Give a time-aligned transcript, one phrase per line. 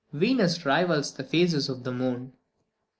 [0.13, 2.33] Venus rivals the phases of the moon.